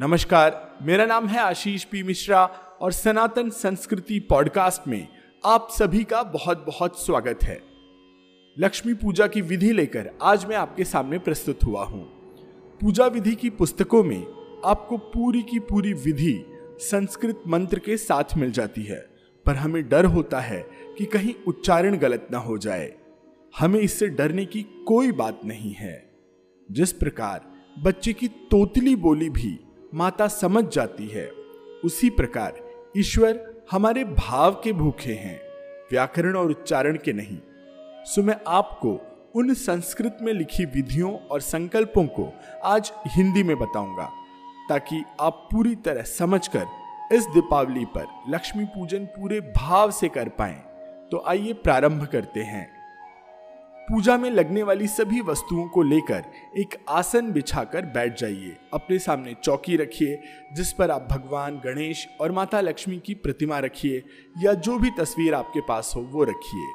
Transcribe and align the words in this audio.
नमस्कार, 0.00 0.78
मेरा 0.82 1.06
नाम 1.06 1.26
है 1.26 1.38
आशीष 1.38 1.84
पी 1.84 2.02
मिश्रा 2.02 2.44
और 2.80 2.92
सनातन 2.92 3.50
संस्कृति 3.50 4.20
पॉडकास्ट 4.20 4.88
में 4.88 5.08
आप 5.44 5.68
सभी 5.70 6.04
का 6.04 6.22
बहुत 6.22 6.66
बहुत 6.66 7.06
स्वागत 7.06 7.38
है। 7.42 7.62
लक्ष्मी 8.58 8.94
पूजा 8.94 9.26
की 9.26 9.40
विधि 9.40 9.72
लेकर 9.72 10.10
आज 10.22 10.44
मैं 10.44 10.56
आपके 10.56 10.84
सामने 10.84 11.18
प्रस्तुत 11.18 11.64
हुआ 11.64 11.84
हूँ। 11.84 12.04
पूजा 12.80 13.06
विधि 13.06 13.34
की 13.34 13.50
पुस्तकों 13.50 14.04
में 14.04 14.26
आपको 14.64 14.98
पूरी 14.98 15.42
की 15.42 15.58
पूरी 15.58 15.92
विधि 15.92 16.44
संस्कृत 16.80 17.42
मंत्र 17.48 17.78
के 17.78 17.96
साथ 17.96 18.24
मिल 18.36 18.50
जाती 18.50 18.82
है, 18.82 19.08
पर 19.46 19.54
हमें 19.54 19.88
डर 19.88 20.04
होता 20.04 20.40
है 20.40 20.66
कि 20.98 21.04
कहीं 21.04 21.34
उच्चारण 21.46 21.96
गलत 21.96 22.28
ना 22.32 22.38
हो 22.38 22.58
जाए। 22.58 22.94
हमें 23.58 23.80
इससे 23.80 24.08
डरने 24.08 24.44
की 24.44 24.62
कोई 24.62 25.12
बात 25.12 25.40
नहीं 25.44 25.72
है। 25.72 26.10
जिस 26.70 26.92
प्रकार 26.92 27.40
बच्चे 27.78 28.12
की 28.12 28.28
तोतली 28.28 28.96
बोली 28.96 29.30
भी 29.30 29.60
माता 29.94 30.28
समझ 30.28 30.64
जाती 30.64 31.06
है। 31.08 31.26
उसी 31.84 32.10
प्रकार 32.10 32.54
ईश्वर 32.96 33.40
हमारे 33.70 34.04
भाव 34.04 34.60
के 34.64 34.72
भूखे 34.72 35.12
हैं, 35.12 35.40
व्याकरण 35.90 36.36
और 36.36 36.50
उच्चारण 36.50 36.96
के 36.96 37.12
नहीं। 37.12 37.38
सो 38.04 38.22
मैं 38.22 38.36
आपको 38.46 38.98
उन 39.34 39.54
संस्कृत 39.54 40.18
में 40.22 40.32
लिखी 40.32 40.64
विधियों 40.64 41.12
और 41.12 41.40
संकल्पों 41.40 42.04
को 42.06 42.32
आज 42.64 42.92
हिंदी 43.06 43.42
में 43.42 43.56
बताऊँगा, 43.58 44.10
ताकि 44.68 45.02
आप 45.20 45.48
पूरी 45.52 45.74
तरह 45.74 46.02
समझकर 46.02 46.66
इस 47.12 47.26
दीपावली 47.26 47.84
पर 47.84 48.06
लक्ष्मी 48.28 48.64
पूजन 48.64 49.04
पूरे 49.06 49.40
भाव 49.56 49.90
से 49.90 50.08
कर 50.08 50.28
पाएँ। 50.28 50.58
तो 51.10 51.24
आइए 51.26 51.52
प्रारंभ 51.52 52.06
करते 52.06 52.40
हैं। 52.40 52.77
पूजा 53.88 54.16
में 54.18 54.30
लगने 54.30 54.62
वाली 54.62 54.86
सभी 54.86 55.20
वस्तुओं 55.20 55.66
को 55.68 55.82
लेकर 55.82 56.24
एक 56.58 56.74
आसन 56.88 57.30
बिछाकर 57.32 57.84
बैठ 57.84 58.18
जाइए। 58.20 58.56
अपने 58.74 58.98
सामने 58.98 59.34
चौकी 59.34 59.76
रखिए, 59.76 60.20
जिस 60.52 60.72
पर 60.72 60.90
आप 60.90 61.08
भगवान, 61.10 61.56
गणेश 61.56 62.06
और 62.20 62.32
माता 62.32 62.60
लक्ष्मी 62.60 62.98
की 62.98 63.14
प्रतिमा 63.14 63.58
रखिए, 63.58 64.02
या 64.38 64.52
जो 64.52 64.78
भी 64.78 64.90
तस्वीर 64.90 65.34
आपके 65.34 65.60
पास 65.60 65.92
हो, 65.96 66.02
वो 66.02 66.24
रखिए। 66.24 66.66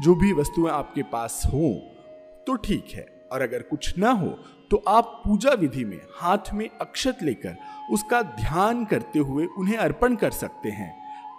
जो 0.00 0.14
भी 0.14 0.32
वस्तुएँ 0.32 0.70
आपके 0.70 1.02
पास 1.02 1.42
हो 1.46 1.72
तो 2.46 2.54
ठीक 2.56 2.92
है। 2.94 3.06
और 3.32 3.42
अगर 3.42 3.62
कुछ 3.62 3.96
ना 3.98 4.10
हो 4.10 4.28
तो 4.70 4.76
आप 4.88 5.20
पूजा 5.24 5.52
विधि 5.52 5.84
में 5.84 6.00
हाथ 6.14 6.52
में 6.54 6.68
अक्षत 6.80 7.18
लेकर 7.22 7.56
उसका 7.92 8.22
ध्यान 8.22 8.84
करते 8.84 9.18
हुए 9.18 9.46
उन्हें 9.58 9.76
अर्पण 9.76 10.14
कर 10.14 10.30
सकते 10.30 10.68
हैं। 10.68 10.90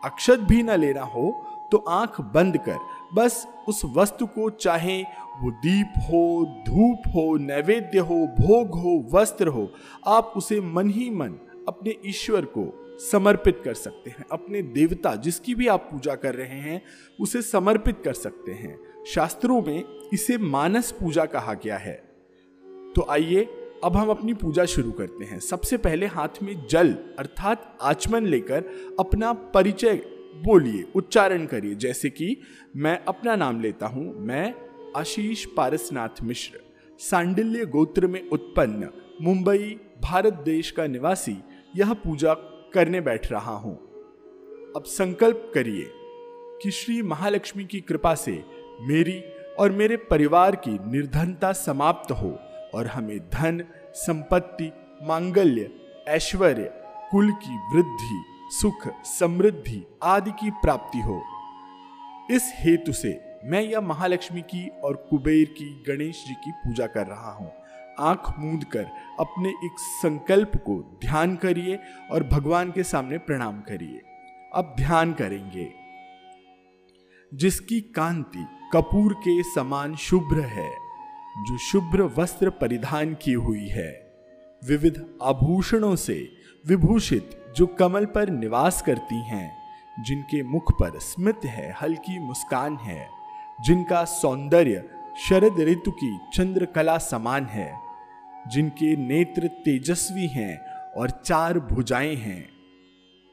अक्षत 0.03 0.39
भी 0.41 0.61
न 0.63 0.71
लेना 0.71 1.01
हो 1.03 1.31
तो 1.71 1.77
आँख 1.77 2.21
बंद 2.21 2.57
कर, 2.57 2.77
बस 3.13 3.47
उस 3.67 3.81
वस्तु 3.85 4.25
को 4.25 4.49
चाहे 4.49 5.01
वो 5.41 5.51
दीप 5.51 5.93
हो, 5.97 6.45
धूप 6.67 6.97
हो, 7.07 7.37
नैवेद्य 7.37 7.99
हो, 7.99 8.27
भोग 8.27 8.67
हो, 8.67 9.17
वस्त्र 9.17 9.47
हो, 9.47 9.71
आप 10.07 10.33
उसे 10.37 10.61
मन 10.61 10.89
ही 10.89 11.09
मन 11.09 11.29
अपने 11.67 11.95
ईश्वर 12.05 12.45
को 12.45 12.77
समर्पित 12.99 13.61
कर 13.65 13.73
सकते 13.73 14.09
हैं। 14.09 14.25
अपने 14.31 14.61
देवता 14.61 15.15
जिसकी 15.15 15.55
भी 15.55 15.67
आप 15.67 15.87
पूजा 15.91 16.15
कर 16.15 16.35
रहे 16.35 16.59
हैं, 16.59 16.81
उसे 17.19 17.41
समर्पित 17.41 18.01
कर 18.05 18.13
सकते 18.13 18.51
हैं। 18.51 18.79
शास्त्रों 19.07 19.61
में 19.61 19.83
इसे 20.13 20.37
मानस 20.37 20.91
पूजा 20.91 21.25
कहा 21.25 21.53
गया 21.53 21.77
है। 21.77 21.95
तो 22.95 23.07
आइए, 23.09 23.47
अब 23.83 23.97
हम 23.97 24.09
अपनी 24.09 24.33
पूजा 24.33 24.65
शुरू 24.65 24.91
करते 24.91 25.25
हैं। 25.25 25.39
सबसे 25.39 25.77
पहले 25.77 26.05
हाथ 26.05 26.43
में 26.43 26.67
जल, 26.67 26.93
अर्थात 27.19 27.77
आचमन 27.81 28.25
लेकर 28.25 28.63
अपना 28.99 29.33
परिचय 29.33 30.01
बोलिए, 30.35 30.85
उच्चारण 30.95 31.45
करिए। 31.45 31.75
जैसे 31.75 32.09
कि 32.09 32.37
मैं 32.75 33.05
अपना 33.05 33.35
नाम 33.35 33.61
लेता 33.61 33.87
हूँ, 33.87 34.19
मैं 34.19 34.53
आशीष 34.97 35.45
पारसनाथ 35.45 36.23
मिश्र। 36.23 36.59
सांडिल्य 36.99 37.65
गोत्र 37.65 38.07
में 38.07 38.29
उत्पन्न, 38.29 38.89
मुंबई, 39.21 39.79
भारत 40.01 40.33
देश 40.33 40.71
का 40.71 40.87
निवासी, 40.87 41.37
यह 41.75 41.93
पूजा 41.93 42.33
करने 42.73 43.01
बैठ 43.01 43.31
रहा 43.31 43.51
हूँ। 43.51 43.75
अब 44.75 44.83
संकल्प 44.85 45.51
करिए 45.55 45.91
कि 46.63 46.71
श्री 46.71 47.01
महालक्ष्मी 47.01 47.65
की 47.65 47.79
कृपा 47.79 48.15
से 48.15 48.43
मेरी 48.81 49.23
और 49.59 49.71
मेरे 49.71 49.97
परिवार 49.97 50.55
की 50.55 50.71
निर्धनता 50.71 51.51
समाप्त 51.51 52.11
हो 52.11 52.39
और 52.73 52.87
हमें 52.87 53.19
धन, 53.19 53.63
संपत्ति, 53.95 54.71
मांगल्य, 55.03 55.69
ऐश्वर्य, 56.07 56.71
कुल 57.11 57.31
की 57.31 57.57
वृद्धि 57.73 58.23
सुख, 58.51 59.05
समृद्धि 59.05 59.87
आदि 60.03 60.31
की 60.31 60.51
प्राप्ति 60.51 60.99
हो। 60.99 61.23
इस 62.31 62.53
हेतु 62.55 62.93
से 62.93 63.39
मैं 63.43 63.61
यह 63.61 63.81
महालक्ष्मी 63.81 64.41
की 64.41 64.67
और 64.67 65.07
कुबेर 65.09 65.45
की 65.45 65.83
गणेश 65.87 66.25
जी 66.27 66.33
की 66.33 66.51
पूजा 66.51 66.87
कर 66.87 67.07
रहा 67.07 67.31
हूँ। 67.31 67.51
आँख 67.99 68.33
मूंद 68.39 68.63
कर 68.63 68.87
अपने 69.19 69.49
एक 69.49 69.75
संकल्प 69.79 70.51
को 70.55 70.99
ध्यान 71.01 71.35
करिए 71.35 71.79
और 72.11 72.23
भगवान 72.23 72.71
के 72.71 72.83
सामने 72.83 73.17
प्रणाम 73.17 73.61
करिए। 73.61 74.01
अब 74.55 74.73
ध्यान 74.77 75.13
करेंगे। 75.13 75.73
जिसकी 77.33 77.81
कांति 77.81 78.45
कपूर 78.73 79.13
के 79.13 79.43
समान 79.43 79.95
शुभ्र 79.95 80.39
है, 80.39 80.71
जो 81.37 81.57
शुभ्र 81.57 82.03
वस्त्र 82.03 82.49
परिधान 82.49 83.13
की 83.13 83.33
हुई 83.33 83.67
है, 83.67 84.13
विविध 84.67 85.05
आभूषणों 85.23 85.95
से 85.95 86.31
विभूषित 86.67 87.40
जो 87.55 87.67
कमल 87.67 88.05
पर 88.05 88.29
निवास 88.29 88.81
करती 88.81 89.15
हैं, 89.15 89.57
जिनके 90.03 90.43
मुख 90.43 90.71
पर 90.71 90.99
स्मित 90.99 91.45
है, 91.45 91.75
हल्की 91.81 92.19
मुस्कान 92.19 92.77
है, 92.77 93.09
जिनका 93.65 94.03
सौंदर्य 94.05 94.89
शरद 95.29 95.59
ऋतु 95.59 95.91
की 95.91 96.17
चंद्रकला 96.33 96.97
समान 96.97 97.45
है, 97.45 97.79
जिनके 98.47 98.95
नेत्र 98.95 99.47
तेजस्वी 99.47 100.27
हैं 100.27 100.57
और 100.97 101.09
चार 101.09 101.59
भुजाएँ 101.59 102.15
हैं, 102.15 102.49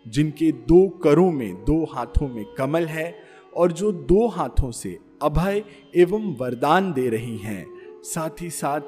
जिनके 0.06 0.52
दो 0.52 0.88
करों 0.88 1.30
में 1.32 1.64
दो 1.64 1.84
हाथों 1.84 2.28
में 2.28 2.44
कमल 2.44 2.86
है 2.86 3.14
और 3.56 3.72
जो 3.72 3.92
दो 3.92 4.26
हाथों 4.28 4.70
से 4.70 4.98
अभय 5.22 5.64
एवं 5.96 6.34
वरदान 6.36 6.92
दे 6.92 7.08
रही 7.08 7.36
हैं, 7.38 7.66
साथ 8.02 8.42
ही 8.42 8.50
साथ 8.50 8.80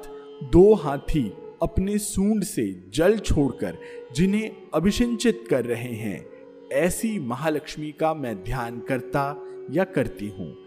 दो 0.43 0.73
हाथी 0.73 1.33
अपने 1.61 1.97
सूंड 1.97 2.43
से 2.43 2.89
जल 2.89 3.17
छोड़कर 3.17 3.77
जिन्हें 4.15 4.51
अभिषिंचित 4.73 5.43
कर 5.49 5.65
रहे 5.65 5.93
हैं, 5.93 6.25
ऐसी 6.71 7.19
महालक्ष्मी 7.19 7.91
का 7.91 8.13
मैं 8.13 8.43
ध्यान 8.43 8.79
करता 8.79 9.47
या 9.71 9.83
करती 9.83 10.27
हूँ। 10.27 10.57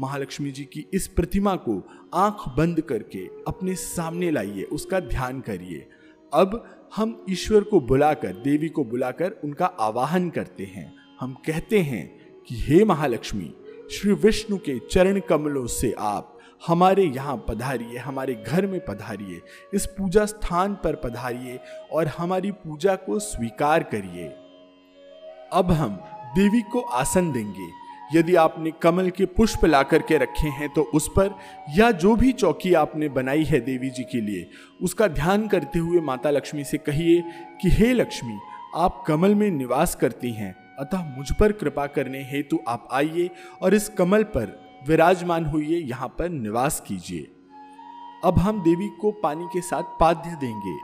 महालक्ष्मी 0.00 0.50
जी 0.50 0.64
की 0.64 0.86
इस 0.94 1.08
प्रतिमा 1.08 1.56
को 1.56 1.88
आँख 2.14 2.54
बंद 2.56 2.80
करके 2.80 3.26
अपने 3.48 3.74
सामने 3.74 4.30
लाइए, 4.30 4.62
उसका 4.62 5.00
ध्यान 5.00 5.40
करिए। 5.40 5.88
अब 6.34 6.78
हम 6.96 7.24
ईश्वर 7.30 7.64
को 7.64 7.80
बुलाकर, 7.80 8.32
देवी 8.32 8.68
को 8.68 8.84
बुलाकर 8.84 9.40
उनका 9.44 9.66
आवाहन 9.66 10.30
करते 10.30 10.64
हैं। 10.64 10.94
हम 11.20 11.34
कहते 11.34 11.78
हैं 11.78 12.20
कि, 12.42 12.54
हे 12.58 12.84
महालक्ष्मी, 12.84 13.54
श्री 13.90 14.12
विष्णु 14.12 14.56
के 14.58 14.78
चरण 14.78 15.20
कमलों 15.20 15.66
से 15.66 15.94
आप 15.98 16.38
हमारे 16.66 17.04
यहाँ 17.04 17.36
पधारिए, 17.48 17.98
हमारे 17.98 18.34
घर 18.34 18.66
में 18.66 18.80
पधारिए, 18.84 19.40
इस 19.74 19.86
पूजा 19.86 20.24
स्थान 20.26 20.74
पर 20.74 20.94
पधारिए 20.94 21.58
और 21.92 22.06
हमारी 22.08 22.50
पूजा 22.50 22.94
को 22.96 23.18
स्वीकार 23.18 23.82
करिए। 23.82 24.28
अब 25.52 25.72
हम 25.72 25.94
देवी 26.36 26.60
को 26.62 26.80
आसन 26.80 27.32
देंगे। 27.32 27.70
यदि 28.14 28.34
आपने 28.34 28.70
कमल 28.70 29.08
के 29.10 29.26
पुष्प 29.26 29.64
ला 29.64 29.82
करके 29.82 30.16
रखे 30.18 30.48
हैं 30.48 30.68
तो 30.68 30.82
उस 30.94 31.08
पर 31.08 31.34
या 31.76 31.90
जो 31.90 32.14
भी 32.16 32.32
चौकी 32.32 32.72
आपने 32.74 33.08
बनाई 33.08 33.44
है 33.44 33.60
देवी 33.60 33.90
जी 33.90 34.02
के 34.02 34.20
लिए, 34.20 34.50
उसका 34.82 35.08
ध्यान 35.08 35.46
करते 35.48 35.78
हुए 35.78 36.00
माता 36.00 36.30
लक्ष्मी 36.30 36.64
से 36.64 36.78
कहिए 36.78 37.22
कि, 37.62 37.70
हे 37.70 37.92
लक्ष्मी, 37.92 38.38
आप 38.76 39.04
कमल 39.06 39.34
में 39.34 39.50
निवास 39.50 39.94
करती 39.94 40.32
हैं, 40.32 40.54
अतः 40.78 41.16
मुझ 41.16 41.32
पर 41.32 41.52
कृपा 41.52 41.86
करने 41.86 42.22
हेतु 42.22 42.58
आप 42.68 42.88
आइए 42.92 43.30
और 43.62 43.74
इस 43.74 43.88
कमल 43.88 44.22
पर 44.22 44.71
विराजमान 44.88 45.44
हुई 45.44 45.66
यहाँ 45.80 46.08
पर 46.08 46.28
निवास 46.28 46.80
कीजिए। 46.80 47.28
अब 48.24 48.38
हम 48.38 48.62
देवी 48.62 48.88
को 49.00 49.10
पानी 49.12 49.46
के 49.52 49.60
साथ 49.60 49.98
पाद्य 50.00 50.36
देंगे। 50.36 50.76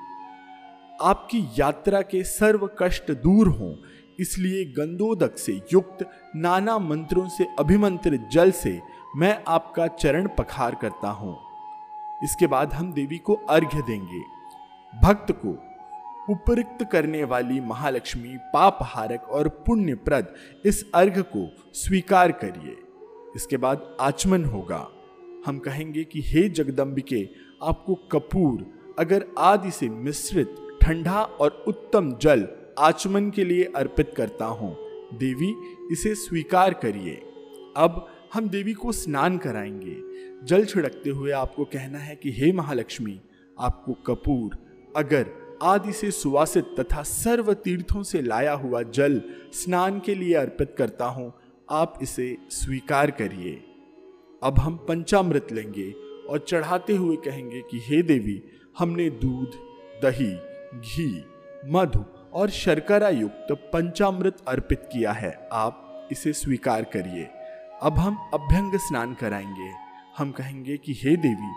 आपकी 1.00 1.40
यात्रा 1.58 2.00
के 2.02 2.22
सर्व 2.24 2.68
कष्ट 2.78 3.10
दूर 3.22 3.48
हों, 3.48 3.74
इसलिए 4.20 4.64
गंदोदक 4.74 5.36
से 5.38 5.52
युक्त, 5.72 6.04
नाना 6.36 6.78
मंत्रों 6.78 7.28
से 7.28 7.46
अभिमंत्रित 7.58 8.28
जल 8.32 8.50
से 8.52 8.80
मैं 9.16 9.38
आपका 9.48 9.86
चरण 9.86 10.26
पखार 10.28 10.74
करता 10.74 11.10
हूँ। 11.10 11.36
इसके 12.24 12.46
बाद 12.46 12.72
हम 12.72 12.92
देवी 12.92 13.18
को 13.18 13.34
अर्घ्य 13.50 13.82
देंगे। 13.82 14.22
भक्त 14.92 15.32
को, 15.44 15.50
उपरिक्त 16.32 16.84
करने 16.92 17.22
वाली 17.24 17.60
महालक्ष्मी, 17.60 18.36
पापहारक 18.52 19.28
और 19.28 19.48
पुण्यप्रद 19.66 20.34
इस 20.66 20.84
अर्घ 20.94 21.18
को 21.20 21.48
स्वीकार 21.74 22.32
करिए। 22.34 22.76
इसके 23.36 23.56
बाद 23.56 23.96
आचमन 24.00 24.44
होगा। 24.44 24.88
हम 25.46 25.58
कहेंगे 25.58 26.04
कि 26.04 26.22
हे 26.22 26.48
जगदम्बिके, 26.48 27.28
आपको 27.62 27.94
कपूर, 27.94 28.66
अगर 28.98 29.26
आदि 29.38 29.70
से 29.70 29.88
मिश्रित, 29.88 30.54
ठंडा 30.82 31.22
और 31.22 31.64
उत्तम 31.68 32.12
जल 32.22 32.48
आचमन 32.78 33.30
के 33.30 33.44
लिए 33.44 33.64
अर्पित 33.76 34.12
करता 34.16 34.44
हूँ, 34.44 34.76
देवी, 35.18 35.54
इसे 35.92 36.14
स्वीकार 36.14 36.74
करिए। 36.74 37.14
अब 37.76 38.06
हम 38.34 38.48
देवी 38.48 38.72
को 38.72 38.92
स्नान 38.92 39.38
कराएँगे। 39.38 39.96
जल 40.46 40.64
छिड़कते 40.64 41.10
हुए 41.10 41.30
आपको 41.30 41.64
कहना 41.64 41.98
है 41.98 42.16
कि 42.16 42.32
हे 42.32 42.52
महालक्ष्मी, 42.52 43.20
आपको 43.60 43.92
कपूर, 43.92 44.56
अगर 44.96 45.26
आदि 45.62 45.92
से 45.92 46.10
सुवासित 46.10 46.64
तथा 46.80 47.02
सर्व 47.02 47.52
तीर्थों 47.52 48.02
से 48.02 48.22
लाया 48.22 48.52
हुआ 48.52 48.82
जल 48.82 49.22
स्नान 49.52 50.00
के 50.00 50.14
लिए 50.14 50.34
अर्पित 50.34 50.74
करता 50.78 51.06
हूँ 51.06 51.32
आप 51.70 51.98
इसे 52.02 52.36
स्वीकार 52.50 53.10
करिए। 53.10 53.64
अब 54.42 54.58
हम 54.58 54.76
पंचामृत 54.76 55.48
लेंगे 55.52 55.90
और 56.30 56.44
चढ़ाते 56.48 56.92
हुए 56.92 57.16
कहेंगे 57.16 57.60
कि, 57.60 57.78
हे 57.84 58.02
देवी, 58.02 58.42
हमने 58.78 59.10
दूध, 59.10 59.50
दही, 60.02 60.36
घी, 60.80 61.24
मधु 61.66 62.04
और 62.32 62.50
शर्करा 62.50 63.08
युक्त 63.08 63.46
पंचामृत 63.52 64.36
अर्पित 64.48 64.80
किया 64.92 65.12
है। 65.12 65.48
आप 65.52 66.08
इसे 66.12 66.32
स्वीकार 66.32 66.84
करिए। 66.84 67.28
अब 67.82 67.98
हम 67.98 68.30
अभ्यंग 68.34 68.74
स्नान 68.74 69.14
कराएँगे। 69.14 69.72
हम 70.18 70.30
कहेंगे 70.30 70.76
कि, 70.76 70.92
हे 70.92 71.16
देवी, 71.16 71.52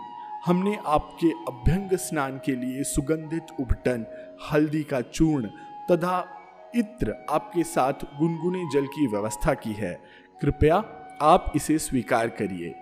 हमने 0.46 0.78
आपके 0.86 1.30
अभ्यंग 1.30 1.90
स्नान 1.94 2.40
के 2.44 2.52
लिए 2.52 2.82
सुगंधित 2.82 3.46
उबटन, 3.60 4.06
हल्दी 4.52 4.82
का 4.82 5.00
चूर्ण 5.00 5.46
तथा 5.90 6.38
इत्र 6.74 7.26
आपके 7.30 7.64
साथ 7.64 7.92
गुनगुने 7.92 8.68
जल 8.72 8.86
की 8.86 9.06
व्यवस्था 9.06 9.54
की 9.54 9.72
है। 9.72 10.02
कृपया 10.42 10.76
आप 11.22 11.52
इसे 11.56 11.78
स्वीकार 11.78 12.28
करिए। 12.28 12.74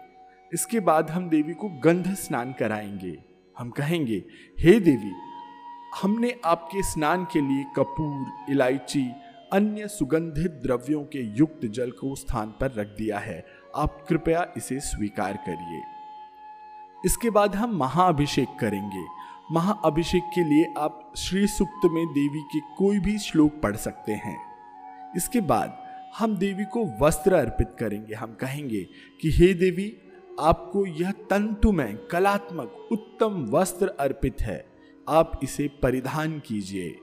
इसके 0.52 0.80
बाद 0.80 1.10
हम 1.10 1.28
देवी 1.28 1.54
को 1.54 1.68
गंध 1.68 2.14
स्नान 2.14 2.52
कराएँगे। 2.52 3.18
हम 3.58 3.70
कहेंगे, 3.70 4.24
हे 4.60 4.80
देवी, 4.80 5.12
हमने 6.02 6.40
आपके 6.44 6.82
स्नान 6.82 7.24
के 7.24 7.40
लिए 7.40 7.64
कपूर, 7.76 8.26
इलायची, 8.50 9.12
अन्य 9.52 9.88
सुगंधित 9.88 10.50
द्रव्यों 10.50 11.02
के 11.04 11.18
युक्त 11.18 11.66
जल 11.66 11.90
को 11.90 12.14
स्थान 12.14 12.46
पर 12.60 12.72
रख 12.72 12.86
दिया 12.86 13.18
है। 13.18 13.46
आप 13.76 14.06
कृपया 14.08 14.52
इसे 14.56 14.80
स्वीकार 14.80 15.36
करिए। 15.36 15.82
इसके 17.06 17.30
बाद 17.30 17.54
हम 17.54 17.76
महाअभिषेक 17.76 18.48
करेंगे। 18.60 19.19
महाअभिषेक 19.52 20.22
के 20.24 20.44
लिए 20.44 20.74
आप 20.78 21.12
श्री 21.16 21.46
सुक्त 21.46 21.80
में 21.84 22.06
देवी 22.06 22.40
के 22.40 22.60
कोई 22.60 22.98
भी 22.98 23.18
श्लोक 23.18 23.52
पढ़ 23.62 23.76
सकते 23.76 24.12
हैं। 24.12 24.38
इसके 25.16 25.40
बाद 25.40 25.78
हम 26.18 26.36
देवी 26.36 26.64
को 26.64 27.04
वस्त्र 27.04 27.34
अर्पित 27.34 27.68
करेंगे। 27.78 28.14
हम 28.14 28.34
कहेंगे 28.34 28.88
कि, 29.20 29.30
हे 29.30 29.54
देवी, 29.54 29.96
आपको 30.40 30.86
यह 30.86 31.10
तंतुमय, 31.10 31.98
कलात्मक, 32.10 32.88
उत्तम 32.92 33.46
वस्त्र 33.50 33.88
अर्पित 33.88 34.36
है। 34.40 34.66
आप 35.08 35.40
इसे 35.42 35.68
परिधान 35.82 36.38
कीजिए। 36.38 36.98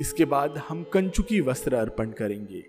इसके 0.00 0.24
बाद 0.24 0.62
हम 0.68 0.82
कंचुकी 0.92 1.40
वस्त्र 1.40 1.74
अर्पण 1.74 2.10
करेंगे। 2.10 2.66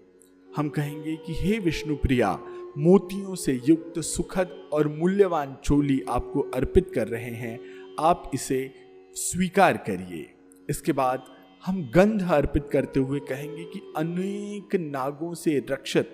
हम 0.57 0.69
कहेंगे 0.69 1.15
कि, 1.15 1.33
हे 1.33 1.59
विष्णु 1.59 1.95
प्रिया, 1.95 2.39
मोतियों 2.77 3.35
से 3.35 3.61
युक्त 3.69 3.99
सुखद 3.99 4.69
और 4.73 4.87
मूल्यवान 4.87 5.57
चोली 5.63 6.01
आपको 6.09 6.39
अर्पित 6.39 6.91
कर 6.95 7.07
रहे 7.07 7.31
हैं। 7.31 7.78
आप 7.99 8.31
इसे 8.33 8.71
स्वीकार 9.15 9.77
करिए। 9.77 10.29
इसके 10.69 10.91
बाद 10.91 11.23
हम 11.65 11.81
गंध 11.95 12.21
अर्पित 12.31 12.69
करते 12.73 12.99
हुए 12.99 13.19
कहेंगे 13.19 13.63
कि 13.63 13.79
अनेक 13.97 14.75
नागों 14.75 15.33
से 15.33 15.57
रक्षित, 15.71 16.09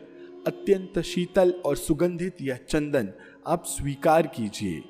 अत्यंत 0.47 0.99
शीतल 0.99 1.51
और 1.65 1.75
सुगंधित 1.75 2.41
यह 2.41 2.59
चंदन 2.69 3.09
आप 3.47 3.63
स्वीकार 3.65 4.27
कीजिए। 4.27 4.83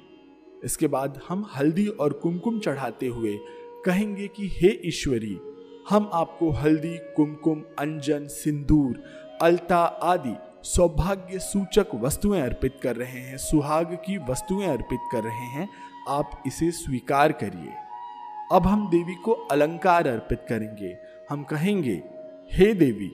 इसके 0.64 0.88
बाद 0.88 1.20
हम 1.28 1.46
हल्दी 1.56 1.88
और 1.88 2.14
कुमकुम 2.14 2.60
चढ़ाते 2.60 3.08
हुए 3.08 3.38
कहेंगे 3.86 4.28
कि 4.28 4.48
हे 4.54 4.70
ईश्वरी, 4.86 5.38
हम 5.90 6.10
आपको 6.14 6.50
हल्दी, 6.52 6.98
कुमकुम, 7.16 7.64
अंजन, 7.80 8.28
सिंदूर, 8.28 9.04
अलता 9.42 9.84
आदि 9.86 10.36
सौभाग्य 10.64 11.40
सूचक 11.40 11.88
वस्तुएँ 11.96 12.42
अर्पित 12.42 12.80
कर 12.84 12.96
रहे 12.96 13.20
हैं, 13.20 13.38
सुहाग 13.38 13.94
की 14.06 14.18
वस्तुएँ 14.30 14.68
अर्पित 14.68 15.00
कर 15.12 15.24
रहे 15.24 15.46
हैं। 15.50 15.70
आप 16.10 16.44
इसे 16.48 16.72
स्वीकार 16.72 17.32
करिए। 17.32 17.74
अब 18.52 18.68
हम 18.68 18.90
देवी 18.90 19.16
को 19.16 19.32
अलंकार 19.32 20.08
अर्पित 20.08 20.46
करेंगे। 20.50 20.98
हम 21.30 21.44
कहेंगे, 21.44 22.04
हे 22.52 22.74
देवी, 22.74 23.12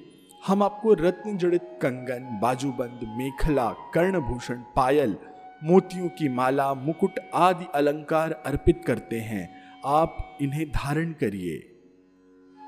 हम 0.47 0.63
आपको 0.63 0.93
रत्न 0.93 1.37
जड़ित 1.37 1.63
कंगन, 1.63 2.39
बाजूबंद, 2.41 2.99
मेखला, 3.17 3.71
कर्णभूषण, 3.71 4.55
पायल, 4.75 5.17
मोतियों 5.63 6.09
की 6.09 6.29
माला, 6.29 6.73
मुकुट 6.73 7.19
आदि 7.33 7.65
अलंकार 7.75 8.31
अर्पित 8.31 8.81
करते 8.87 9.19
हैं। 9.19 9.61
आप 9.85 10.37
इन्हें 10.41 10.69
धारण 10.69 11.11
करिए। 11.11 11.53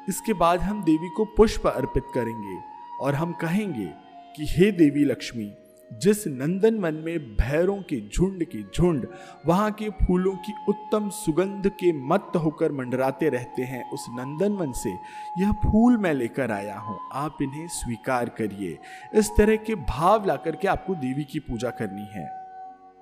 इसके 0.10 0.34
बाद 0.34 0.60
हम 0.60 0.84
देवी 0.84 1.10
को 1.10 1.26
पुष्प 1.26 1.68
अर्पित 1.68 2.04
करेंगे 2.14 2.60
और 3.02 3.16
हम 3.16 3.32
कहेंगे 3.32 3.94
कि, 4.36 4.46
हे 4.50 4.72
देवी 4.72 5.06
लक्ष्मी 5.06 5.54
जिस 6.02 6.28
नंदन 6.28 6.76
वन 6.76 6.94
में 6.94 7.20
भैरों 7.20 7.78
के 7.78 8.10
झुंड 8.10 8.44
के 8.44 8.64
झुंड, 8.64 9.08
वहाँ 9.46 9.72
के 9.72 9.90
फूलों 9.90 10.36
की 10.36 10.54
उत्तम 10.70 11.10
सुगंध 11.10 11.70
के 11.70 11.94
मत 11.94 12.32
होकर 12.36 12.72
मंडराते 12.72 13.30
रहते 13.30 13.62
हैं, 13.62 13.92
उस 13.92 14.06
नंदन 14.10 14.52
वन 14.52 14.72
से 14.72 14.90
यह 15.38 15.52
फूल 15.52 15.98
मैं 15.98 16.14
लेकर 16.14 16.52
आया 16.52 16.80
हूँ। 16.80 17.00
आप 17.14 17.38
इन्हें 17.42 17.68
स्वीकार 17.68 18.30
करिए। 18.30 18.78
इस 19.16 19.32
तरह 19.38 19.56
के 19.56 19.76
भाव 19.76 20.26
ला 20.26 20.36
करके 20.36 20.68
आपको 20.68 20.96
देवी 20.96 21.24
की 21.24 21.40
पूजा 21.40 21.70
करनी 21.70 22.06
है। 22.06 22.28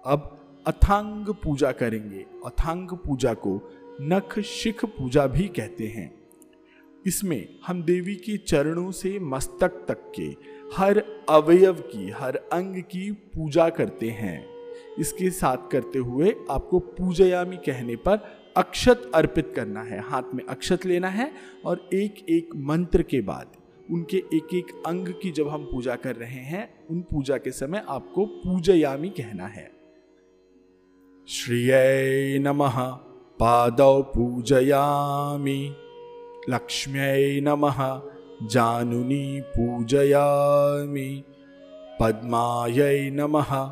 अब 0.06 0.38
अथांग 0.68 1.26
पूजा 1.28 1.72
करेंगे। 1.72 2.26
अथांग 2.46 2.90
पूजा 2.90 3.34
को 3.34 3.72
नख 4.02 4.40
शिख 4.40 4.86
पूजा 4.86 5.28
भी 5.28 5.48
कहते 5.48 5.88
हैं। 5.88 6.21
इसमें 7.08 7.60
हम 7.68 7.84
देवी 7.84 8.16
के 8.16 8.38
चरणों 8.38 8.92
से 8.92 9.20
मस्तक 9.20 9.86
तक 9.88 10.12
के 10.20 10.36
हर 10.76 11.04
अवयव 11.30 11.74
की, 11.74 12.10
हर 12.10 12.36
अंग 12.36 12.76
की 12.76 13.12
पूजा 13.12 13.70
करते 13.70 14.10
हैं। 14.10 14.46
इसके 15.00 15.30
साथ 15.30 15.58
करते 15.72 16.00
हुए 16.00 16.36
आपको 16.50 16.80
पूजयामी 16.80 17.58
कहने 17.58 17.96
पर 17.96 18.20
अक्षत 18.58 19.12
अर्पित 19.16 19.54
करना 19.56 19.82
है। 19.82 20.00
हाथ 20.02 20.24
में 20.34 20.46
अक्षत 20.46 20.86
लेना 20.86 21.10
है 21.10 21.32
और 21.66 21.90
एक 21.94 22.26
एक 22.30 22.50
मंत्र 22.56 23.04
के 23.04 23.22
बाद 23.22 23.52
उनके 23.92 24.18
एक 24.18 24.54
एक 24.54 24.84
अंग 24.88 25.08
की 25.08 25.32
जब 25.32 25.48
हम 25.48 25.64
पूजा 25.66 25.96
कर 25.96 26.16
रहे 26.16 26.44
हैं, 26.44 26.88
उन 26.90 27.02
पूजा 27.02 27.38
के 27.38 27.52
समय 27.52 27.84
आपको 27.90 28.26
पूजयामी 28.26 29.10
कहना 29.10 29.48
है। 29.48 29.72
श्रिय 31.28 32.40
नमः, 32.40 32.80
पादौ 33.40 34.02
पूजयामी। 34.02 35.76
लक्ष्म्यै 36.50 37.42
नमः। 37.44 38.02
जानुनी 38.44 39.42
पूजयामि। 39.42 41.24
पद्मायै 42.00 43.10
नमः। 43.10 43.72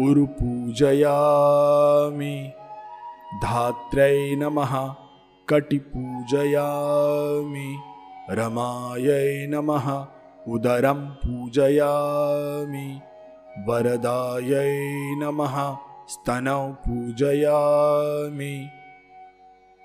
उरुपूजयामि 0.00 2.52
धात्रै 3.42 4.36
नमः। 4.36 4.94
कटिपूजयामि 5.48 7.78
रमायै 8.30 9.46
नमः। 9.46 10.06
उदरं 10.48 11.10
पूजयामि। 11.10 13.00
वरदायै 13.66 15.14
नमः। 15.18 15.76
स्तनौ 16.08 16.72
पूजयामि 16.72 18.68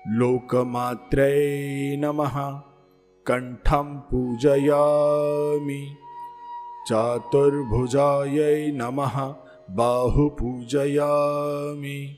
लोकमात्रै 0.08 1.96
नमः। 1.96 2.60
कंठम 3.26 3.98
पूजयामि। 3.98 5.96
चातुर्भुजायै 6.88 8.72
नमः। 8.72 9.34
बाहुपूजयामि 9.70 12.16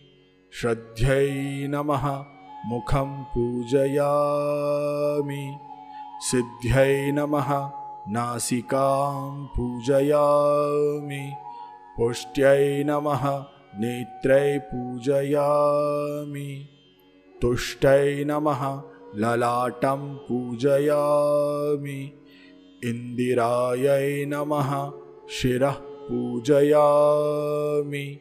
श्रद्ध्यै 0.52 1.68
नमः। 1.68 2.24
मुखं 2.66 3.22
पूजयामि। 3.22 5.58
सिद्ध्यै 6.20 7.12
नमः। 7.12 7.70
नासिकां 8.08 9.46
पूजयामि। 9.56 11.32
पुष्ट्यै 11.96 12.84
नमः। 12.84 13.44
नेत्रै 13.74 14.58
पूजयामि 14.58 16.68
तुष्टै 17.42 18.24
नमः, 18.24 18.82
ललाटं 19.16 20.14
पूजयामि। 20.14 22.12
इन्दिरायै 22.84 24.24
नमः, 24.24 24.92
शिरः 25.30 25.76
पूजयामि। 25.80 28.20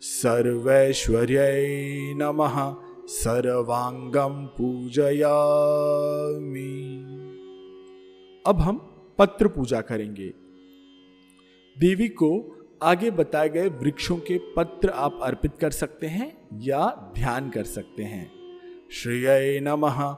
सर्वैश्वर्यै 0.00 2.14
नमः 2.14 2.74
सर्वांगम 3.06 4.46
पूजयामि। 4.46 7.04
अब 8.46 8.56
हम 8.56 8.90
पत्र 9.18 9.48
पूजा 9.48 9.80
करेंगे। 9.80 10.34
देवी 11.78 12.08
को 12.08 12.60
आगे 12.82 13.10
बताए 13.10 13.48
गए 13.48 13.68
वृक्षों 13.68 14.16
के 14.16 14.38
पत्र 14.38 14.88
आप 14.88 15.18
अर्पित 15.22 15.52
कर 15.60 15.70
सकते 15.70 16.06
हैं 16.06 16.48
या 16.52 17.12
ध्यान 17.14 17.50
कर 17.50 17.64
सकते 17.64 18.02
हैं। 18.02 18.33
श्रिय 19.02 19.60
नमः। 19.60 20.12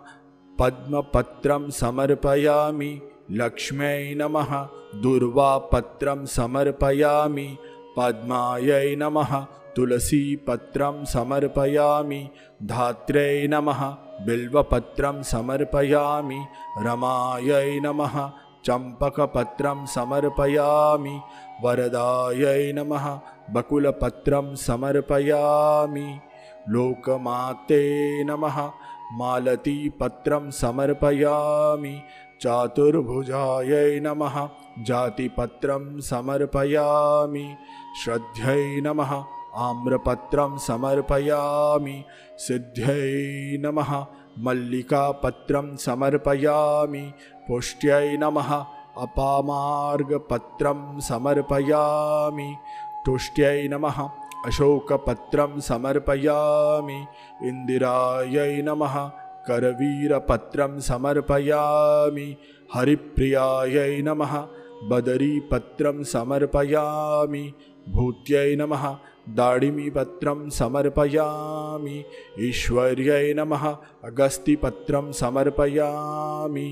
पद्मपत्रं 0.61 1.71
समर्पयामि। 1.71 3.01
लक्ष्म्यै 3.31 4.15
नमः। 4.15 4.65
दुर्वापत्रं 5.03 6.27
समर्पयामि। 6.27 7.59
पद्मायै 7.97 8.97
नमः। 8.97 9.45
तुलसीपत्रं 9.77 11.05
समर्पयामि। 11.05 12.29
धात्र्यै 12.65 13.47
नमः। 13.47 13.85
बिल्वपत्रं 14.27 15.23
समर्पयामि। 15.23 16.47
रमायै 16.79 17.81
नमः। 17.81 18.31
चम्पकपत्रं 18.65 19.87
समर्पयामि। 19.87 21.21
वरदायै 21.63 22.73
नमः। 22.73 23.19
बकुलपत्रं 23.51 24.55
समर्पयामि 24.55 26.21
लोकमाते 26.69 28.25
नमः। 28.25 28.71
मालतीपत्रं 29.13 30.51
समर्पयामि। 30.51 32.03
चातुर्भुजायै 32.41 34.01
नमः। 34.01 34.49
जातिपत्रं 34.79 36.01
समर्पयामि। 36.01 37.57
श्रद्धै 38.05 38.81
नमः। 38.81 39.25
आम्रपत्रं 39.57 40.59
समर्पयामि। 40.59 42.05
सिद्ध्यै 42.39 43.59
नमः। 43.59 44.07
मल्लिकापत्रं 44.39 45.77
समर्पयामि। 45.77 47.13
पुष्ट्यै 47.49 48.17
नमः। 48.17 48.65
अपामार्गपत्रं 48.99 51.01
समर्पयामि। 51.01 52.57
तुष्ट्यै 53.07 53.69
नमः। 53.69 54.26
अशोकपत्रं 54.45 55.61
समर्पयामि। 55.61 57.07
इन्दिरायै 57.49 58.63
नमः। 58.63 59.09
करवीरपत्रं 59.49 60.81
समर्पयामि। 60.81 62.37
हरिप्रियायै 62.75 64.03
नमः। 64.03 64.49
बदरीपत्रं 64.83 66.03
समर्पयामि। 66.03 67.53
भूत्यै 67.89 68.57
नमः। 68.57 68.97
दाडिमीपत्रं 69.29 70.51
समर्पयामि। 70.51 72.05
ईश्वर्यै 72.41 73.35
नमः। 73.35 73.77
अगस्तिपत्रं 74.05 75.13
समर्पयामि। 75.13 76.71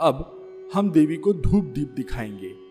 अब 0.00 0.40
हम 0.74 0.90
देवी 0.90 1.16
को 1.16 1.32
धूप 1.32 1.64
दीप 1.64 1.88
दिखाएँगे। 1.88 2.63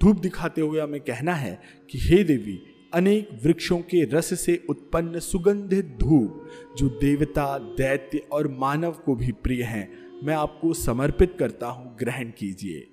धूप 0.00 0.18
दिखाते 0.20 0.60
हुए 0.60 0.80
हमें 0.80 1.00
कहना 1.00 1.34
है 1.34 1.58
कि 1.90 1.98
हे 1.98 2.22
देवी, 2.24 2.58
अनेक 2.94 3.28
वृक्षों 3.44 3.78
के 3.80 4.04
रस 4.04 4.32
से 4.40 4.60
उत्पन्न 4.70 5.18
सुगंधित 5.18 5.96
धूप 6.00 6.46
जो 6.78 6.88
देवता, 6.88 7.58
दैत्य 7.58 8.18
और 8.32 8.48
मानव 8.48 8.92
को 9.04 9.14
भी 9.14 9.32
प्रिय 9.32 9.62
हैं, 9.62 9.88
मैं 10.24 10.34
आपको 10.34 10.72
समर्पित 10.74 11.36
करता 11.38 11.66
हूँ, 11.66 11.96
ग्रहण 11.96 12.30
कीजिए। 12.30 12.86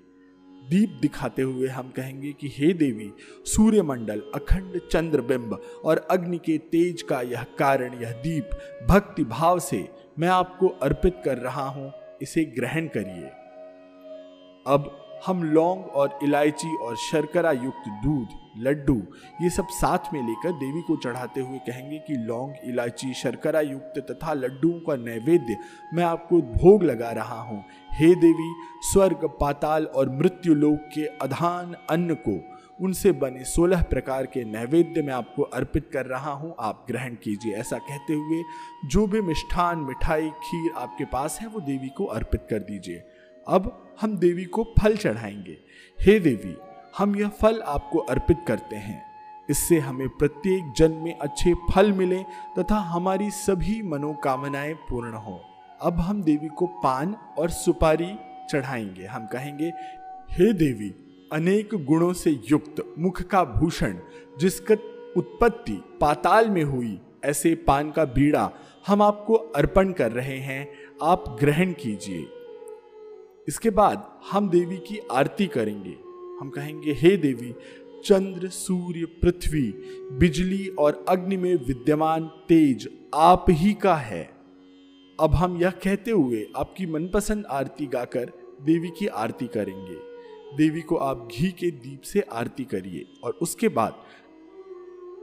दीप 0.62 0.98
दिखाते 1.02 1.42
हुए 1.42 1.68
हम 1.68 1.90
कहेंगे 1.90 2.32
कि 2.32 2.48
हे 2.48 2.72
देवी, 2.72 3.10
सूर्यमंडल, 3.46 4.22
अखंड 4.34 4.80
चंद्रबिंब 4.92 5.58
और 5.84 6.06
अग्नि 6.10 6.38
के 6.38 6.58
तेज 6.58 7.02
का 7.02 7.20
यह 7.20 7.42
कारण, 7.58 8.00
यह 8.02 8.12
दीप 8.22 8.50
भक्ति 8.88 9.24
भाव 9.24 9.58
से 9.58 9.88
मैं 10.18 10.28
आपको 10.28 10.68
अर्पित 10.68 11.22
कर 11.24 11.38
रहा 11.38 11.68
हूँ, 11.68 11.92
इसे 12.22 12.44
ग्रहण 12.44 12.86
करिए। 12.86 13.30
अब 14.66 15.03
हम 15.26 15.42
लौंग 15.44 15.84
और 15.86 16.18
इलायची 16.22 16.74
और 16.76 16.96
शर्करा 16.96 17.50
युक्त 17.52 17.88
दूध, 18.04 18.28
लड्डू, 18.58 18.96
ये 19.42 19.50
सब 19.50 19.68
साथ 19.70 20.12
में 20.12 20.20
लेकर 20.22 20.52
देवी 20.52 20.80
को 20.80 20.96
चढ़ाते 20.96 21.40
हुए 21.40 21.58
कहेंगे 21.58 21.98
कि 21.98 22.14
लौंग, 22.16 22.54
इलायची, 22.64 23.12
शर्करा 23.14 23.60
युक्त 23.60 23.98
तथा 24.10 24.32
लड्डुओं 24.32 24.80
का 24.80 24.96
नैवेद्य 24.96 25.56
मैं 25.94 26.04
आपको 26.04 26.40
भोग 26.42 26.82
लगा 26.82 27.10
रहा 27.10 27.40
हूँ। 27.40 27.64
हे 27.92 28.14
देवी, 28.14 28.52
स्वर्ग, 28.82 29.28
पाताल 29.40 29.84
और 29.86 30.10
मृत्यु 30.10 30.54
लोक 30.54 30.90
के 30.94 31.06
अधान 31.22 31.74
अन्न 31.90 32.14
को, 32.28 32.38
उनसे 32.80 33.12
बने 33.12 33.44
सोलह 33.44 33.82
प्रकार 33.82 34.26
के 34.26 34.44
नैवेद्य 34.44 35.02
मैं 35.02 35.12
आपको 35.14 35.42
अर्पित 35.42 35.90
कर 35.92 36.06
रहा 36.06 36.32
हूँ। 36.32 36.54
आप 36.60 36.84
ग्रहण 36.88 37.14
कीजिए। 37.14 37.54
ऐसा 37.54 37.78
कहते 37.78 38.14
हुए 38.14 38.42
जो 38.84 39.06
भी 39.06 39.20
मिष्ठान, 39.20 39.78
मिठाई, 39.78 40.30
खीर 40.44 40.72
आपके 40.76 41.04
पास 41.04 41.38
है, 41.42 41.48
वो 41.48 41.60
देवी 41.60 41.88
को 41.88 42.04
अर्पित 42.04 42.46
कर 42.50 42.58
दीजिए। 42.58 43.02
अब 43.48 43.94
हम 44.00 44.16
देवी 44.16 44.44
को 44.44 44.74
फल 44.82 44.96
चढ़ाएँगे। 44.96 45.58
हे 46.00 46.20
देवी, 46.20 46.56
हम 46.98 47.16
यह 47.16 47.28
फल 47.28 47.60
आपको 47.60 47.98
अर्पित 47.98 48.36
करते 48.48 48.76
हैं। 48.76 49.02
इससे 49.50 49.78
हमें 49.78 50.08
प्रत्येक 50.08 50.72
जन्म 50.76 50.96
में 50.96 51.18
अच्छे 51.18 51.54
फल 51.54 51.92
मिले 51.92 52.22
तथा 52.58 52.76
हमारी 52.76 53.30
सभी 53.30 53.82
मनोकामनाएँ 53.82 54.74
पूर्ण 54.74 55.14
हो। 55.14 55.40
अब 55.82 56.00
हम 56.00 56.22
देवी 56.22 56.48
को 56.48 56.66
पान 56.66 57.16
और 57.38 57.50
सुपारी 57.50 58.16
चढ़ाएँगे। 58.50 59.06
हम 59.06 59.26
कहेंगे, 59.26 59.72
हे 60.30 60.52
देवी, 60.52 60.94
अनेक 61.32 61.68
गुणों 61.74 62.12
से 62.12 62.40
युक्त 62.50 62.94
मुख 62.98 63.22
का 63.22 63.44
भूषण, 63.44 63.98
जिसका 64.38 64.74
उत्पत्ति 65.16 65.84
पाताल 66.00 66.50
में 66.50 66.64
हुई, 66.64 67.00
ऐसे 67.24 67.54
पान 67.54 67.90
का 67.90 68.04
बीड़ा 68.04 68.50
हम 68.86 69.02
आपको 69.02 69.34
अर्पण 69.34 69.92
कर 69.92 70.12
रहे 70.12 70.38
हैं। 70.38 70.72
आप 71.02 71.36
ग्रहण 71.40 71.72
कीजिए। 71.72 72.33
इसके 73.48 73.70
बाद 73.70 74.20
हम 74.30 74.48
देवी 74.48 74.76
की 74.76 74.98
आरती 75.10 75.46
करेंगे। 75.46 75.96
हम 76.40 76.50
कहेंगे, 76.50 76.92
हे 76.92 77.16
देवी, 77.16 77.54
चंद्र, 78.04 78.48
सूर्य, 78.48 79.04
पृथ्वी, 79.22 79.72
बिजली 80.18 80.66
और 80.68 81.04
अग्नि 81.08 81.36
में 81.36 81.54
विद्यमान 81.56 82.26
तेज 82.48 82.88
आप 83.14 83.46
ही 83.50 83.72
का 83.74 83.94
है। 83.94 84.22
अब 85.20 85.34
हम 85.34 85.56
यह 85.56 85.70
कहते 85.70 86.10
हुए 86.10 86.46
आपकी 86.56 86.86
मनपसंद 86.86 87.46
आरती 87.46 87.86
गाकर 87.86 88.32
देवी 88.62 88.88
की 88.88 89.06
आरती 89.06 89.46
करेंगे। 89.46 89.96
देवी 90.56 90.80
को 90.80 90.96
आप 90.96 91.28
घी 91.32 91.50
के 91.50 91.70
दीप 91.70 92.02
से 92.02 92.20
आरती 92.20 92.64
करिए 92.64 93.06
और 93.24 93.38
उसके 93.42 93.68
बाद 93.68 94.02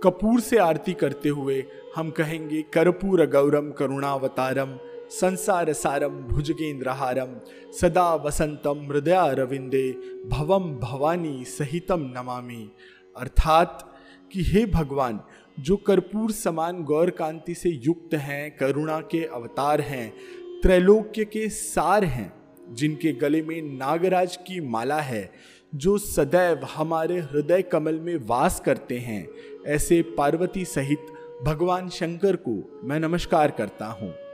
कपूर 0.03 0.39
से 0.39 0.57
आरती 0.57 0.93
करते 0.93 1.29
हुए 1.29 1.63
हम 1.95 2.09
कहेंगे, 2.09 2.61
कर्पूर 2.61 3.25
गौरम 3.25 3.71
करुणावतारम 3.71 4.77
संसार 5.11 5.73
सारम 5.73 6.09
भुजगेंद्रहारम 6.09 7.35
सदा 7.81 8.15
वसंतम 8.15 8.87
हृदया 8.91 9.27
रविंदे 9.27 9.91
भवम 10.27 10.75
भवानी 10.75 11.43
सहितम 11.45 12.13
नमामि। 12.17 12.71
अर्थात 13.17 13.95
कि 14.33 14.43
हे 14.43 14.65
भगवान, 14.65 15.19
जो 15.59 15.75
कर्पूर 15.75 16.31
समान 16.31 16.83
गौर 16.83 17.09
कांति 17.09 17.53
से 17.53 17.69
युक्त 17.69 18.13
हैं, 18.13 18.57
करुणा 18.57 18.99
के 18.99 19.23
अवतार 19.25 19.81
हैं, 19.81 20.13
त्रैलोक्य 20.61 21.25
के 21.25 21.49
सार 21.49 22.03
हैं, 22.03 22.33
जिनके 22.73 23.11
गले 23.11 23.41
में 23.41 23.61
नागराज 23.61 24.35
की 24.35 24.61
माला 24.61 25.01
है, 25.01 25.31
जो 25.75 25.97
सदैव 25.97 26.67
हमारे 26.75 27.19
हृदय 27.19 27.61
कमल 27.61 27.99
में 27.99 28.17
वास 28.17 28.59
करते 28.59 28.97
हैं, 28.97 29.27
ऐसे 29.67 30.01
पार्वती 30.01 30.65
सहित 30.65 31.05
भगवान 31.43 31.89
शंकर 31.89 32.35
को 32.35 32.81
मैं 32.83 32.99
नमस्कार 32.99 33.51
करता 33.51 33.85
हूँ। 33.85 34.30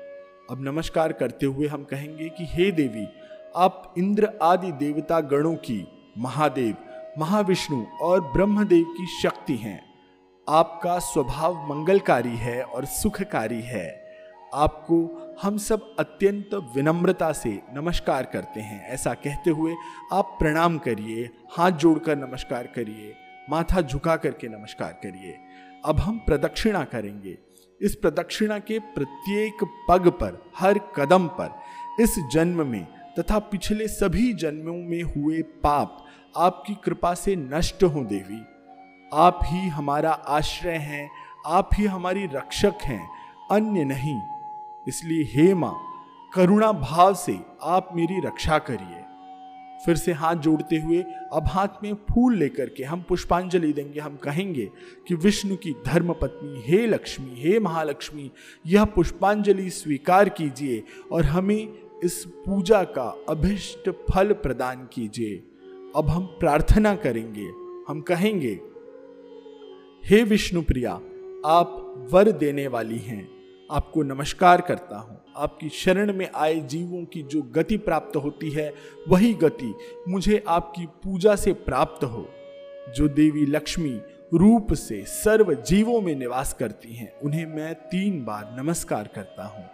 अब 0.49 0.57
नमस्कार 0.61 1.13
करते 1.13 1.45
हुए 1.45 1.67
हम 1.67 1.83
कहेंगे 1.83 2.29
कि 2.29 2.45
हे 2.45 2.71
देवी, 2.71 3.07
आप 3.55 3.93
इंद्र 3.97 4.29
आदि 4.41 4.71
देवता 4.71 5.19
गणों 5.19 5.55
की 5.55 5.87
महादेव, 6.17 6.75
महाविष्णु 7.19 7.85
और 8.01 8.21
ब्रह्मदेव 8.21 8.83
की 8.83 9.05
शक्ति 9.21 9.55
हैं। 9.55 9.81
आपका 10.49 10.99
स्वभाव 10.99 11.69
मंगलकारी 11.69 12.35
है 12.35 12.63
और 12.63 12.85
सुखकारी 12.85 13.61
है। 13.61 14.07
आपको 14.53 14.99
हम 15.41 15.57
सब 15.57 15.95
अत्यंत 15.99 16.49
विनम्रता 16.75 17.31
से 17.31 17.61
नमस्कार 17.73 18.23
करते 18.23 18.59
हैं। 18.59 18.89
ऐसा 18.89 19.13
कहते 19.13 19.49
हुए 19.49 19.75
आप 20.13 20.35
प्रणाम 20.39 20.77
करिए, 20.77 21.29
हाथ 21.51 21.71
जोड़कर 21.71 22.15
नमस्कार 22.15 22.67
करिए, 22.67 23.15
माथा 23.49 23.81
झुका 23.81 24.15
करके 24.15 24.47
नमस्कार 24.47 24.91
करिए। 24.91 25.37
अब 25.85 25.99
हम 25.99 26.17
प्रदक्षिणा 26.17 26.83
करेंगे। 26.83 27.46
इस 27.81 27.95
प्रदक्षिणा 27.95 28.59
के 28.59 28.79
प्रत्येक 28.79 29.57
पग 29.89 30.07
पर, 30.07 30.51
हर 30.57 30.77
कदम 30.77 31.27
पर, 31.27 31.55
इस 31.99 32.19
जन्म 32.31 32.67
में 32.67 32.87
तथा 33.19 33.39
पिछले 33.39 33.87
सभी 33.87 34.33
जन्मों 34.33 34.77
में 34.77 35.03
हुए 35.03 35.41
पाप 35.41 36.05
आपकी 36.37 36.75
कृपा 36.75 37.13
से 37.13 37.35
नष्ट 37.35 37.83
हो 37.83 38.03
देवी। 38.03 38.41
आप 39.13 39.39
ही 39.43 39.67
हमारा 39.67 40.11
आश्रय 40.11 40.75
हैं, 40.75 41.09
आप 41.45 41.69
ही 41.73 41.85
हमारी 41.85 42.25
रक्षक 42.25 42.73
हैं, 42.83 43.09
अन्य 43.51 43.83
नहीं। 43.83 44.21
इसलिए 44.87 45.23
हे 45.23 45.53
माँ, 45.53 45.81
करुणा 46.33 46.71
भाव 46.71 47.13
से 47.13 47.39
आप 47.63 47.89
मेरी 47.95 48.19
रक्षा 48.19 48.57
करिए। 48.59 49.06
फिर 49.85 49.95
से 49.95 50.11
हाथ 50.11 50.35
जोड़ते 50.35 50.79
हुए 50.79 51.01
अब 51.33 51.43
हाथ 51.47 51.83
में 51.83 51.93
फूल 51.93 52.35
लेकर 52.35 52.69
के 52.69 52.83
हम 52.83 53.01
पुष्पांजलि 53.01 53.73
देंगे। 53.73 53.99
हम 53.99 54.15
कहेंगे 54.15 54.69
कि 55.07 55.15
विष्णु 55.15 55.55
की 55.55 55.75
धर्म 55.85 56.13
पत्नी 56.13 56.61
हे 56.65 56.87
लक्ष्मी, 56.87 57.33
हे 57.37 57.59
महालक्ष्मी, 57.59 58.31
यह 58.67 58.85
पुष्पांजलि 58.85 59.69
स्वीकार 59.69 60.29
कीजिए 60.29 60.83
और 61.11 61.25
हमें 61.25 61.73
इस 62.03 62.25
पूजा 62.45 62.83
का 62.83 63.25
अभिष्ट 63.29 63.89
फल 63.89 64.33
प्रदान 64.33 64.87
कीजिए। 64.93 65.35
अब 65.95 66.09
हम 66.09 66.25
प्रार्थना 66.25 66.95
करेंगे। 66.95 67.47
हम 67.87 68.01
कहेंगे, 68.01 68.59
हे 70.05 70.23
विष्णु 70.23 70.61
प्रिया, 70.61 70.91
आप 71.45 72.07
वर 72.11 72.31
देने 72.31 72.67
वाली 72.67 72.97
हैं। 72.97 73.36
आपको 73.71 74.03
नमस्कार 74.03 74.61
करता 74.61 74.97
हूँ। 74.97 75.23
आपकी 75.37 75.69
शरण 75.69 76.13
में 76.13 76.29
आए 76.35 76.59
जीवों 76.59 77.03
की 77.05 77.23
जो 77.23 77.41
गति 77.41 77.77
प्राप्त 77.77 78.15
होती 78.15 78.49
है, 78.49 78.73
वही 79.07 79.33
गति 79.33 79.73
मुझे 80.07 80.43
आपकी 80.47 80.85
पूजा 80.85 81.35
से 81.35 81.53
प्राप्त 81.53 82.03
हो, 82.03 82.27
जो 82.95 83.07
देवी 83.07 83.45
लक्ष्मी 83.45 84.01
रूप 84.33 84.73
से 84.73 85.03
सर्व 85.05 85.53
जीवों 85.53 86.01
में 86.01 86.15
निवास 86.15 86.53
करती 86.53 86.93
हैं। 86.93 87.11
उन्हें 87.19 87.45
मैं 87.45 87.73
तीन 87.75 88.23
बार 88.25 88.55
नमस्कार 88.57 89.09
करता 89.15 89.45
हूँ। 89.45 89.65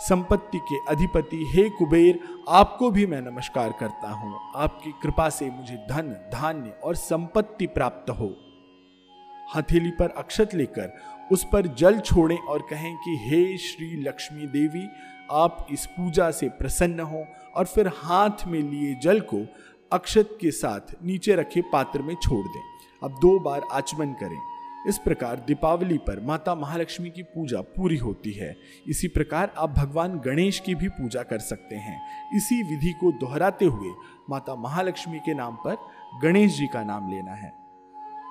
संपत्ति 0.00 0.58
के 0.58 0.78
अधिपति 0.88 1.44
हे 1.54 1.68
कुबेर, 1.68 2.18
आपको 2.48 2.90
भी 2.90 3.06
मैं 3.06 3.20
नमस्कार 3.22 3.74
करता 3.80 4.10
हूँ। 4.10 4.38
आपकी 4.56 4.92
कृपा 5.02 5.28
से 5.28 5.50
मुझे 5.50 5.76
धन, 5.90 6.16
धान्य 6.32 6.72
और 6.84 6.94
संपत्ति 6.94 7.66
प्राप्त 7.66 8.10
हो। 8.10 8.34
हथेली 9.54 9.90
पर 9.90 10.08
अक्षत 10.08 10.54
लेकर 10.54 10.96
उस 11.32 11.46
पर 11.52 11.66
जल 11.66 11.98
छोड़ें 11.98 12.38
और 12.38 12.66
कहें 12.70 12.96
कि, 12.96 13.16
हे 13.20 13.58
श्री 13.58 14.02
लक्ष्मी 14.02 14.46
देवी, 14.46 14.88
आप 15.32 15.66
इस 15.70 15.86
पूजा 15.86 16.30
से 16.30 16.48
प्रसन्न 16.48 17.00
हो 17.00 17.26
और 17.56 17.66
फिर 17.66 17.88
हाथ 17.88 18.46
में 18.46 18.60
लिए 18.60 18.94
जल 18.94 19.20
को 19.20 19.46
अक्षत 19.92 20.38
के 20.40 20.50
साथ 20.50 21.04
नीचे 21.04 21.34
रखे 21.34 21.60
पात्र 21.60 22.02
में 22.02 22.14
छोड़ 22.14 22.46
दें। 22.46 22.62
अब 23.02 23.10
दो 23.10 23.38
बार 23.38 23.62
आचमन 23.72 24.12
करें। 24.12 24.40
इस 24.88 24.98
प्रकार 24.98 25.36
दीपावली 25.36 25.98
पर 25.98 26.20
माता 26.20 26.54
महालक्ष्मी 26.54 27.10
की 27.10 27.22
पूजा 27.22 27.60
पूरी 27.60 27.96
होती 27.96 28.32
है। 28.32 28.56
इसी 28.88 29.08
प्रकार 29.08 29.54
आप 29.58 29.70
भगवान 29.70 30.18
गणेश 30.18 30.60
की 30.60 30.74
भी 30.74 30.88
पूजा 30.88 31.22
कर 31.22 31.38
सकते 31.38 31.76
हैं। 31.76 32.28
इसी 32.36 32.62
विधि 32.62 32.92
को 32.92 33.12
दोहराते 33.12 33.64
हुए 33.64 33.92
माता 34.30 34.54
महालक्ष्मी 34.54 35.18
के 35.18 35.34
नाम 35.34 35.56
पर 35.56 35.76
गणेश 36.22 36.58
जी 36.58 36.66
का 36.66 36.84
नाम 36.84 37.10
लेना 37.10 37.32
है। 37.32 37.52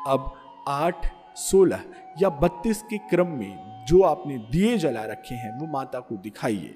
अब 0.07 0.44
आठ, 0.67 1.11
सोलह 1.35 1.83
या 2.21 2.29
बत्तीस 2.29 2.81
के 2.81 2.97
क्रम 2.97 3.27
में 3.27 3.85
जो 3.87 4.01
आपने 4.01 4.37
दिए 4.37 4.77
जला 4.77 5.05
रखे 5.05 5.35
हैं, 5.35 5.59
वो 5.59 5.67
माता 5.67 5.99
को 5.99 6.17
दिखाइए। 6.17 6.75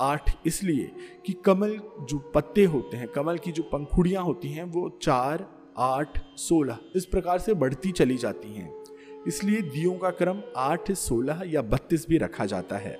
आठ 0.00 0.36
इसलिए 0.46 0.92
कि 1.26 1.32
कमल 1.32 1.80
जो 2.00 2.18
पत्ते 2.18 2.64
होते 2.64 2.96
हैं, 2.96 3.08
कमल 3.08 3.38
की 3.38 3.52
जो 3.52 3.62
पंखुड़ियाँ 3.62 4.24
होती 4.24 4.48
हैं, 4.48 4.64
वो 4.64 4.98
चार, 5.02 5.46
आठ, 5.78 6.18
सोलह 6.36 6.78
इस 6.96 7.06
प्रकार 7.06 7.38
से 7.38 7.54
बढ़ती 7.54 7.92
चली 7.92 8.16
जाती 8.16 8.54
हैं। 8.54 8.84
इसलिए 9.28 9.62
दियों 9.62 9.94
का 9.94 10.10
क्रम 10.10 10.42
आठ, 10.56 10.92
सोलह 10.92 11.42
या 11.46 11.62
बत्तीस 11.62 12.06
भी 12.08 12.18
रखा 12.18 12.46
जाता 12.46 12.76
है। 12.76 12.94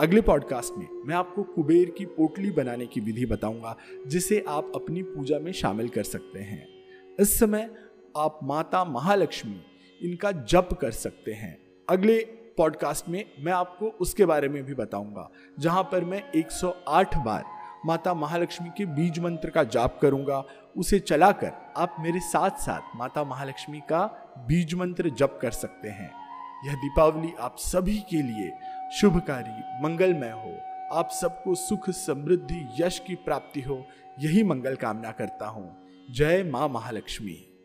अगले 0.00 0.20
पॉडकास्ट 0.20 0.78
में 0.78 0.88
मैं 1.06 1.14
आपको 1.14 1.42
कुबेर 1.42 1.90
की 1.90 2.04
पोटली 2.04 2.50
बनाने 2.50 2.86
की 2.86 3.00
विधि 3.00 3.26
बताऊँगा, 3.26 3.76
जिसे 4.06 4.44
आप 4.48 4.72
अपनी 4.74 5.02
पूजा 5.02 5.38
में 5.38 5.52
शामिल 5.52 5.88
कर 5.88 6.02
सकते 6.02 6.38
हैं। 6.38 6.68
इस 7.20 7.38
समय 7.38 7.70
आप 8.18 8.38
माता 8.42 8.84
महालक्ष्मी 8.84 9.60
इनका 10.02 10.32
जप 10.32 10.68
कर 10.80 10.90
सकते 10.90 11.32
हैं। 11.32 11.58
अगले 11.88 12.18
पॉडकास्ट 12.58 13.08
में 13.08 13.24
मैं 13.40 13.52
आपको 13.52 13.86
उसके 13.86 14.24
बारे 14.26 14.48
में 14.48 14.62
भी 14.64 14.74
बताऊँगा, 14.74 15.30
जहाँ 15.58 15.82
पर 15.82 16.04
मैं 16.04 16.32
108 16.32 17.16
बार 17.16 17.44
माता 17.86 18.14
महालक्ष्मी 18.14 18.68
के 18.68 18.86
बीज 18.86 19.18
मंत्र 19.18 19.50
का 19.50 19.64
जाप 19.64 19.98
करूँगा। 20.02 20.44
उसे 20.76 20.98
चलाकर 20.98 21.52
आप 21.76 21.96
मेरे 22.00 22.20
साथ 22.20 22.50
साथ 22.50 22.96
माता 22.96 23.24
महालक्ष्मी 23.24 23.80
का 23.80 24.04
बीज 24.38 24.74
मंत्र 24.74 25.10
जप 25.10 25.38
कर 25.42 25.50
सकते 25.50 25.88
हैं। 25.88 26.10
यह 26.66 26.74
दीपावली 26.74 27.32
आप 27.40 27.56
सभी 27.58 27.98
के 27.98 28.22
लिए 28.22 28.52
शुभकारी, 29.00 29.84
मंगलमय 29.84 30.30
हो। 30.30 30.56
आप 30.98 31.10
सबको 31.10 31.54
सुख, 31.54 31.90
समृद्धि, 31.90 32.68
यश 32.80 32.98
की 32.98 33.14
प्राप्ति 33.14 33.60
हो। 33.60 33.84
यही 34.18 34.42
मंगल 34.42 34.76
कामना 34.76 35.10
करता 35.10 35.46
हूँ। 35.46 35.76
जय 36.10 36.42
माँ 36.42 36.68
महालक्ष्मी। 36.68 37.57